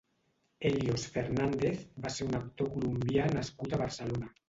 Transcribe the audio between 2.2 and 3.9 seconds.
un actor colombià nascut a